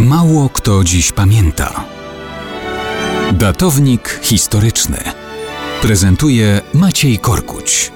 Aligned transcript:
Mało 0.00 0.48
kto 0.48 0.84
dziś 0.84 1.12
pamięta. 1.12 1.84
Datownik 3.32 4.20
historyczny 4.22 4.96
prezentuje 5.82 6.60
Maciej 6.74 7.18
Korkuć. 7.18 7.92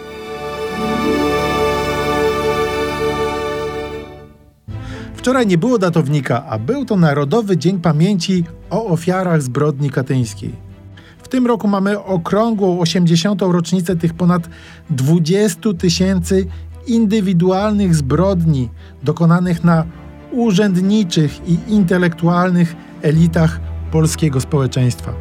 Wczoraj 5.15 5.47
nie 5.47 5.59
było 5.59 5.79
datownika, 5.79 6.47
a 6.47 6.59
był 6.59 6.85
to 6.85 6.97
Narodowy 6.97 7.57
Dzień 7.57 7.81
Pamięci 7.81 8.45
o 8.71 8.87
ofiarach 8.87 9.43
zbrodni 9.43 9.91
katyńskiej. 9.91 10.53
W 11.23 11.29
tym 11.29 11.47
roku 11.47 11.69
mamy 11.69 12.05
okrągłą 12.05 12.81
80. 12.81 13.43
rocznicę 13.43 13.97
tych 13.97 14.15
ponad 14.15 14.49
20 14.91 15.61
tysięcy 15.79 16.47
indywidualnych 16.87 17.95
zbrodni 17.95 18.69
dokonanych 19.03 19.65
na 19.65 19.85
urzędniczych 20.31 21.49
i 21.49 21.59
intelektualnych 21.69 22.77
elitach 23.03 23.61
polskiego 23.91 24.41
społeczeństwa. 24.41 25.13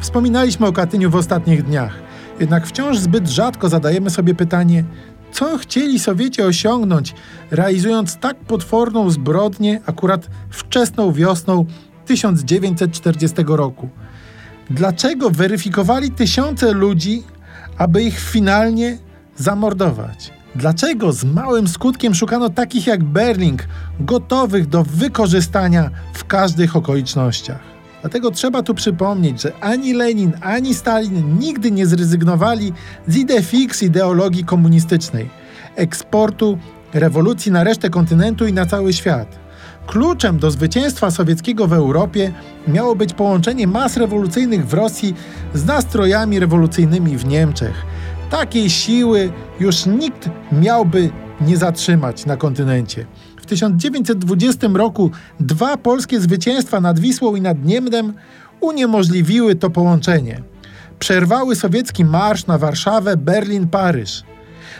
Wspominaliśmy 0.00 0.66
o 0.66 0.72
Katyniu 0.72 1.10
w 1.10 1.16
ostatnich 1.16 1.62
dniach, 1.62 1.94
jednak 2.40 2.66
wciąż 2.66 2.98
zbyt 2.98 3.28
rzadko 3.28 3.68
zadajemy 3.68 4.10
sobie 4.10 4.34
pytanie, 4.34 4.84
co 5.32 5.58
chcieli 5.58 5.98
Sowieci 5.98 6.42
osiągnąć, 6.42 7.14
realizując 7.50 8.16
tak 8.16 8.36
potworną 8.36 9.10
zbrodnię 9.10 9.80
akurat 9.86 10.26
wczesną 10.50 11.12
wiosną 11.12 11.66
1940 12.06 13.36
roku. 13.46 13.88
Dlaczego 14.70 15.30
weryfikowali 15.30 16.10
tysiące 16.10 16.72
ludzi, 16.72 17.22
aby 17.78 18.02
ich 18.02 18.20
finalnie 18.20 18.98
zamordować? 19.36 20.39
Dlaczego 20.54 21.12
z 21.12 21.24
małym 21.24 21.68
skutkiem 21.68 22.14
szukano 22.14 22.48
takich 22.48 22.86
jak 22.86 23.04
Berling, 23.04 23.68
gotowych 24.00 24.66
do 24.66 24.84
wykorzystania 24.84 25.90
w 26.14 26.24
każdych 26.24 26.76
okolicznościach? 26.76 27.60
Dlatego 28.00 28.30
trzeba 28.30 28.62
tu 28.62 28.74
przypomnieć, 28.74 29.42
że 29.42 29.52
ani 29.60 29.92
Lenin, 29.92 30.32
ani 30.40 30.74
Stalin 30.74 31.38
nigdy 31.38 31.70
nie 31.70 31.86
zrezygnowali 31.86 32.72
z 33.08 33.16
idei 33.16 33.42
fix 33.42 33.82
ideologii 33.82 34.44
komunistycznej, 34.44 35.30
eksportu 35.76 36.58
rewolucji 36.94 37.52
na 37.52 37.64
resztę 37.64 37.90
kontynentu 37.90 38.46
i 38.46 38.52
na 38.52 38.66
cały 38.66 38.92
świat. 38.92 39.38
Kluczem 39.86 40.38
do 40.38 40.50
zwycięstwa 40.50 41.10
sowieckiego 41.10 41.66
w 41.66 41.72
Europie 41.72 42.32
miało 42.68 42.96
być 42.96 43.12
połączenie 43.12 43.66
mas 43.66 43.96
rewolucyjnych 43.96 44.66
w 44.66 44.74
Rosji 44.74 45.14
z 45.54 45.64
nastrojami 45.64 46.38
rewolucyjnymi 46.38 47.16
w 47.16 47.24
Niemczech. 47.24 47.86
Takiej 48.30 48.70
siły 48.70 49.32
już 49.60 49.86
nikt 49.86 50.28
miałby 50.52 51.10
nie 51.40 51.56
zatrzymać 51.56 52.26
na 52.26 52.36
kontynencie. 52.36 53.06
W 53.42 53.46
1920 53.46 54.68
roku 54.74 55.10
dwa 55.40 55.76
polskie 55.76 56.20
zwycięstwa 56.20 56.80
nad 56.80 56.98
Wisłą 56.98 57.34
i 57.34 57.40
nad 57.40 57.64
Niemnem 57.64 58.14
uniemożliwiły 58.60 59.54
to 59.54 59.70
połączenie. 59.70 60.42
Przerwały 60.98 61.56
sowiecki 61.56 62.04
marsz 62.04 62.46
na 62.46 62.58
Warszawę, 62.58 63.16
Berlin, 63.16 63.68
Paryż. 63.68 64.22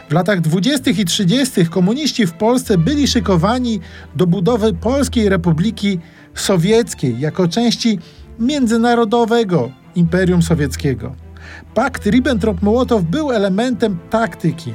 W 0.08 0.12
latach 0.12 0.40
20. 0.40 0.90
i 0.90 1.04
30. 1.04 1.66
komuniści 1.66 2.26
w 2.26 2.32
Polsce 2.32 2.78
byli 2.78 3.08
szykowani 3.08 3.80
do 4.16 4.26
budowy 4.26 4.74
Polskiej 4.74 5.28
Republiki 5.28 5.98
Sowieckiej 6.34 7.20
jako 7.20 7.48
części 7.48 7.98
międzynarodowego 8.38 9.70
Imperium 9.94 10.42
Sowieckiego. 10.42 11.29
Pakt 11.74 12.06
Ribbentrop-Mołotow 12.06 13.02
był 13.02 13.32
elementem 13.32 13.98
taktyki. 14.10 14.74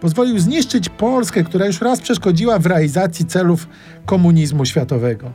Pozwolił 0.00 0.38
zniszczyć 0.38 0.88
Polskę, 0.88 1.44
która 1.44 1.66
już 1.66 1.80
raz 1.80 2.00
przeszkodziła 2.00 2.58
w 2.58 2.66
realizacji 2.66 3.26
celów 3.26 3.68
komunizmu 4.06 4.64
światowego. 4.64 5.32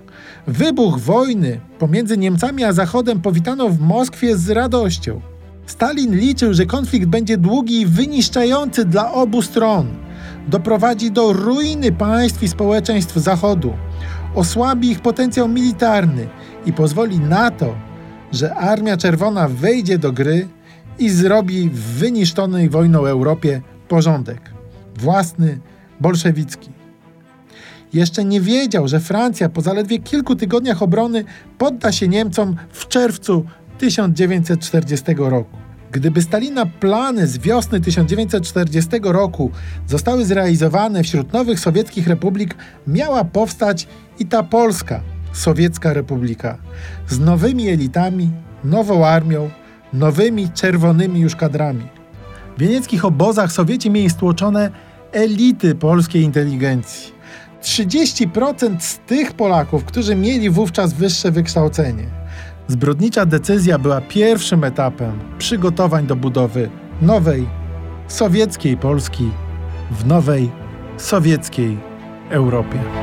Wybuch 0.48 1.00
wojny 1.00 1.60
pomiędzy 1.80 2.18
Niemcami 2.18 2.64
a 2.64 2.74
Zachodem 2.74 3.22
powitano 3.22 3.70
w 3.70 3.80
Moskwie 3.80 4.38
z 4.38 4.50
radością. 4.50 5.22
Stalin 5.66 6.16
liczył, 6.16 6.54
że 6.54 6.66
konflikt 6.66 7.06
będzie 7.06 7.38
długi 7.38 7.82
i 7.82 7.86
wyniszczający 7.86 8.86
dla 8.86 9.12
obu 9.12 9.42
stron. 9.42 9.88
Doprowadzi 10.48 11.12
do 11.12 11.34
ruiny 11.34 11.92
państw 11.92 12.44
i 12.44 12.48
społeczeństw 12.48 13.16
Zachodu, 13.16 13.74
osłabi 14.36 14.92
ich 14.92 15.00
potencjał 15.00 15.48
militarny 15.48 16.28
i 16.66 16.74
pozwoli 16.74 17.20
na 17.20 17.52
to, 17.52 17.76
że 18.32 18.56
Armia 18.56 18.98
Czerwona 18.98 19.48
wejdzie 19.48 19.98
do 19.98 20.12
gry 20.12 20.48
i 21.02 21.10
zrobi 21.10 21.70
w 21.70 21.80
wyniszczonej 21.80 22.70
wojną 22.70 23.06
Europie 23.06 23.62
porządek. 23.88 24.52
Własny, 24.96 25.60
bolszewicki. 26.00 26.70
Jeszcze 27.94 28.26
nie 28.26 28.42
wiedział, 28.42 28.88
że 28.88 29.00
Francja 29.00 29.50
po 29.50 29.62
zaledwie 29.62 30.00
kilku 30.00 30.36
tygodniach 30.36 30.82
obrony 30.82 31.26
podda 31.58 31.92
się 31.92 32.08
Niemcom 32.08 32.56
w 32.72 32.88
czerwcu 32.88 33.46
1940 33.78 35.06
roku. 35.18 35.58
Gdyby 35.92 36.22
Stalina 36.22 36.66
plany 36.66 37.28
z 37.28 37.38
wiosny 37.38 37.82
1940 37.82 38.90
roku 39.04 39.52
zostały 39.88 40.26
zrealizowane 40.26 41.04
wśród 41.04 41.34
nowych 41.34 41.60
sowieckich 41.60 42.08
republik, 42.08 42.56
miała 42.88 43.24
powstać 43.24 43.88
i 44.20 44.26
ta 44.26 44.44
Polska, 44.44 45.02
sowiecka 45.34 45.94
republika, 45.94 46.58
z 47.08 47.20
nowymi 47.20 47.70
elitami, 47.70 48.30
nową 48.64 49.06
armią, 49.06 49.50
nowymi 49.94 50.50
czerwonymi 50.50 51.20
już 51.20 51.36
kadrami. 51.36 51.88
W 52.58 52.60
wienieckich 52.60 53.06
obozach 53.06 53.52
Sowieci 53.52 53.90
mieli 53.90 54.10
stłoczone 54.10 54.72
elity 55.12 55.76
polskiej 55.76 56.22
inteligencji. 56.22 57.12
30% 57.64 58.80
z 58.80 58.98
tych 58.98 59.34
Polaków, 59.34 59.86
którzy 59.86 60.16
mieli 60.16 60.50
wówczas 60.50 60.94
wyższe 60.94 61.32
wykształcenie. 61.32 62.06
Zbrodnicza 62.68 63.26
decyzja 63.26 63.80
była 63.80 64.02
pierwszym 64.02 64.64
etapem 64.64 65.20
przygotowań 65.38 66.08
do 66.08 66.16
budowy 66.16 66.70
nowej, 67.02 67.48
sowieckiej 68.08 68.78
Polski 68.78 69.32
w 69.92 70.06
nowej, 70.06 70.50
sowieckiej 70.98 71.78
Europie. 72.30 73.01